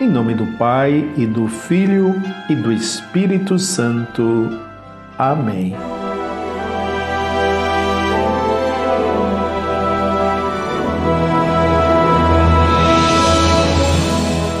[0.00, 2.14] Em nome do Pai e do Filho
[2.48, 4.48] e do Espírito Santo.
[5.18, 5.74] Amém.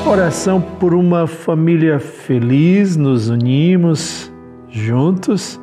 [0.04, 4.32] Oração por uma família feliz, nos unimos
[4.68, 5.60] juntos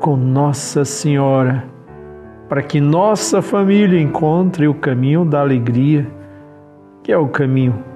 [0.00, 1.64] com Nossa Senhora,
[2.46, 6.06] para que nossa família encontre o caminho da alegria,
[7.02, 7.95] que é o caminho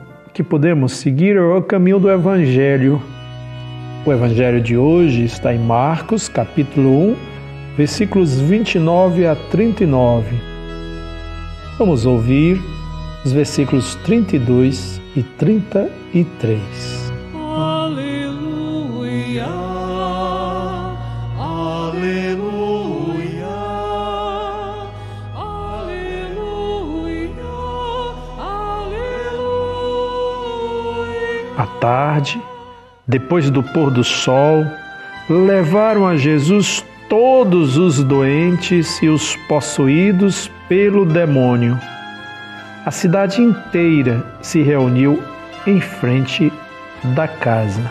[0.33, 3.01] que podemos seguir é o caminho do Evangelho.
[4.05, 7.15] O Evangelho de hoje está em Marcos, capítulo 1,
[7.77, 10.35] versículos 29 a 39.
[11.77, 12.59] Vamos ouvir
[13.25, 17.00] os versículos 32 e 33.
[32.11, 32.41] Tarde,
[33.07, 34.65] depois do pôr do sol,
[35.29, 41.79] levaram a Jesus todos os doentes e os possuídos pelo demônio.
[42.85, 45.23] A cidade inteira se reuniu
[45.65, 46.51] em frente
[47.15, 47.89] da casa.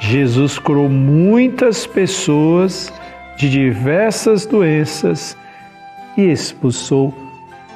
[0.00, 2.92] Jesus curou muitas pessoas
[3.36, 5.36] de diversas doenças
[6.16, 7.14] e expulsou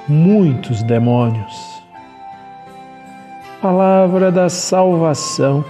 [0.09, 1.72] muitos demônios
[3.63, 5.65] palavra da salvação.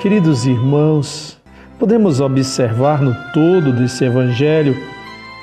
[0.00, 1.38] Queridos irmãos,
[1.78, 4.74] podemos observar no todo desse evangelho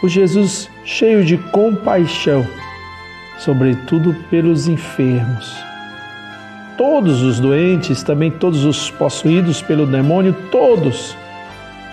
[0.01, 2.43] o Jesus cheio de compaixão
[3.37, 5.55] sobretudo pelos enfermos.
[6.77, 11.15] Todos os doentes, também todos os possuídos pelo demônio, todos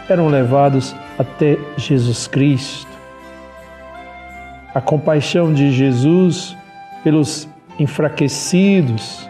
[0.08, 2.86] eram levados até Jesus Cristo.
[4.74, 6.56] A compaixão de Jesus
[7.02, 9.28] pelos enfraquecidos,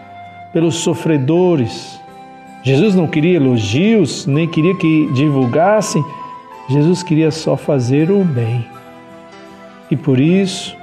[0.53, 1.99] pelos sofredores.
[2.63, 6.03] Jesus não queria elogios, nem queria que divulgassem,
[6.69, 8.65] Jesus queria só fazer o bem.
[9.91, 10.75] E por isso,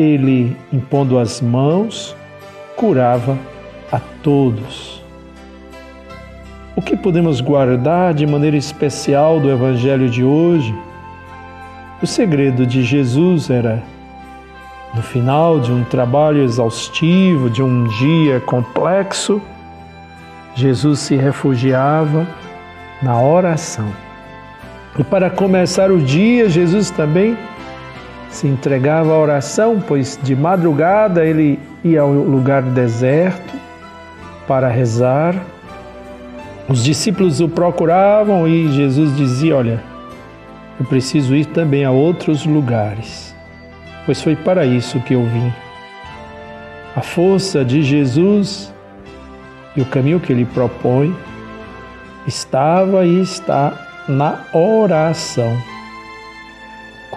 [0.00, 2.16] ele, impondo as mãos,
[2.74, 3.38] curava
[3.92, 5.02] a todos.
[6.74, 10.74] O que podemos guardar de maneira especial do Evangelho de hoje?
[12.02, 13.82] O segredo de Jesus era,
[14.94, 19.42] no final de um trabalho exaustivo, de um dia complexo,
[20.54, 22.26] Jesus se refugiava
[23.02, 23.88] na oração.
[24.98, 27.36] E para começar o dia, Jesus também
[28.30, 33.54] se entregava à oração, pois de madrugada ele ia ao lugar deserto
[34.46, 35.34] para rezar.
[36.68, 39.82] Os discípulos o procuravam e Jesus dizia: Olha,
[40.78, 43.34] eu preciso ir também a outros lugares,
[44.06, 45.52] pois foi para isso que eu vim.
[46.96, 48.72] A força de Jesus
[49.76, 51.14] e o caminho que ele propõe
[52.26, 55.56] estava e está na oração.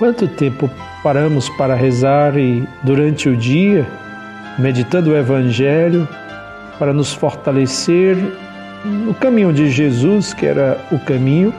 [0.04, 0.70] Quanto tempo
[1.02, 3.88] paramos para rezar e, durante o dia,
[4.60, 6.06] meditando o Evangelho,
[6.78, 8.18] para nos fortalecer
[8.84, 11.54] no caminho de Jesus, que era o caminho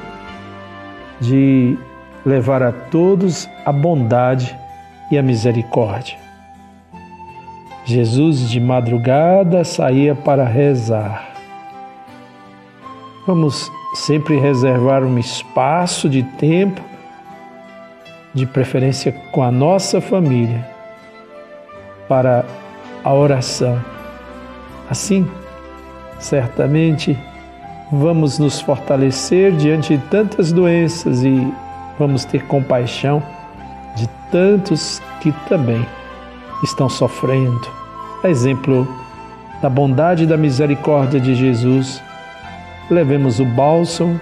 [1.23, 1.79] de
[2.27, 4.55] levar a todos a bondade
[5.11, 6.19] e a misericórdia.
[7.87, 11.31] Jesus de madrugada saía para rezar.
[13.27, 16.93] Vamos sempre reservar um espaço de tempo
[18.35, 20.67] de preferência com a nossa família,
[22.09, 22.45] para
[23.05, 23.81] a oração.
[24.91, 25.27] Assim,
[26.19, 27.17] certamente
[27.93, 31.53] vamos nos fortalecer diante de tantas doenças e
[31.99, 33.23] vamos ter compaixão
[33.95, 35.87] de tantos que também
[36.63, 37.69] estão sofrendo.
[38.23, 38.89] A exemplo
[39.63, 42.03] da bondade e da misericórdia de Jesus,
[42.91, 44.21] levemos o bálsamo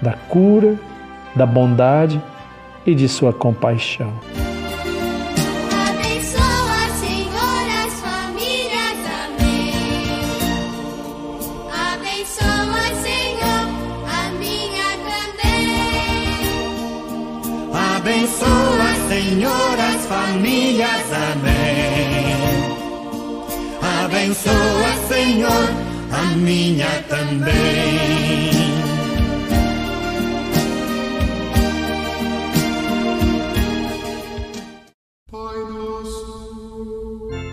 [0.00, 0.76] da cura,
[1.34, 2.20] da bondade
[2.86, 4.12] e de sua compaixão.
[18.00, 21.06] Abençoa, Senhor, as famílias.
[21.32, 22.20] Amém.
[24.04, 25.68] Abençoa, Senhor,
[26.10, 28.69] a minha também.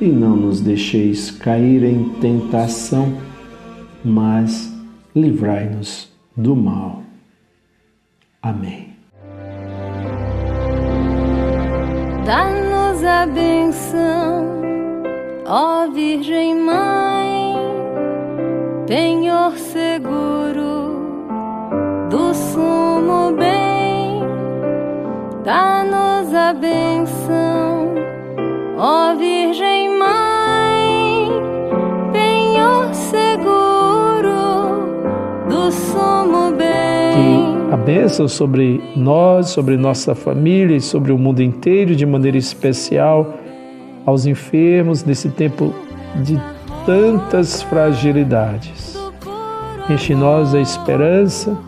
[0.00, 3.16] E não nos deixeis cair em tentação,
[4.04, 4.72] mas
[5.14, 7.02] livrai-nos do mal.
[8.42, 8.94] Amém.
[12.26, 14.46] Dá-nos a benção,
[15.46, 17.54] ó Virgem Mãe,
[18.86, 21.04] penhor seguro
[22.10, 24.22] do sumo bem.
[25.44, 27.94] Dá-nos a benção,
[28.78, 29.73] ó Virgem
[37.74, 43.34] a bênção sobre nós, sobre nossa família e sobre o mundo inteiro, de maneira especial
[44.06, 45.74] aos enfermos nesse tempo
[46.22, 46.40] de
[46.86, 48.96] tantas fragilidades.
[49.90, 51.58] Enche nós a esperança,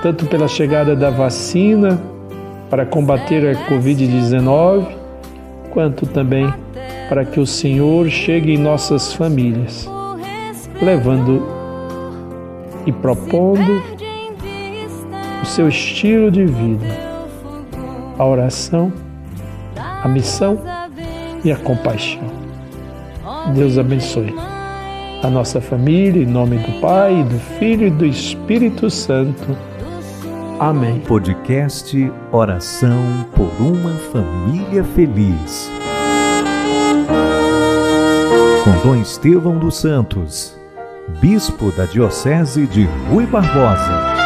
[0.00, 2.00] tanto pela chegada da vacina
[2.70, 4.86] para combater a Covid-19,
[5.70, 6.54] quanto também
[7.08, 9.90] para que o Senhor chegue em nossas famílias,
[10.80, 11.44] levando
[12.86, 13.82] e propondo
[15.42, 16.86] o seu estilo de vida,
[18.16, 18.92] a oração,
[19.76, 20.60] a missão
[21.44, 22.22] e a compaixão.
[23.54, 24.32] Deus abençoe
[25.22, 29.56] a nossa família, em nome do Pai, do Filho e do Espírito Santo.
[30.58, 31.00] Amém.
[31.00, 35.70] Podcast Oração por uma Família Feliz.
[38.62, 40.56] Com Dom Estevão dos Santos,
[41.20, 44.21] Bispo da Diocese de Rui Barbosa.